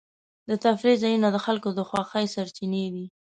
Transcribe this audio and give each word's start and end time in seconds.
د 0.49 0.51
تفریح 0.63 0.97
ځایونه 1.03 1.27
د 1.31 1.37
خلکو 1.45 1.69
د 1.77 1.79
خوښۍ 1.89 2.25
سرچینې 2.35 2.85
دي. 2.93 3.05